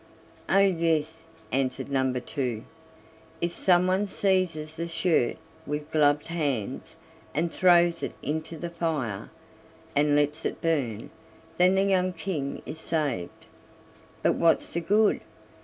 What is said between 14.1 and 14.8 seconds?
But what's